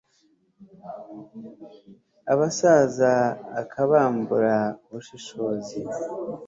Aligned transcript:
abasaza 2.33 3.13
akabambura 3.61 4.57
ubushishozi 4.87 5.79